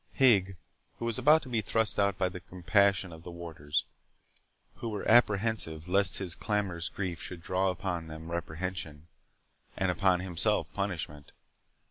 [0.13, 0.57] Higg
[0.97, 3.85] was about to be thrust out by the compassion of the warders,
[4.77, 9.05] who were apprehensive lest his clamorous grief should draw upon them reprehension,
[9.77, 11.33] and upon himself punishment.